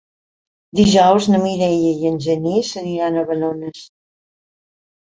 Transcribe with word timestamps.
Dijous 0.79 1.27
na 1.33 1.41
Mireia 1.43 1.91
i 1.91 2.09
en 2.13 2.17
Genís 2.27 2.73
aniran 2.85 3.21
a 3.25 3.29
Balones. 3.33 3.89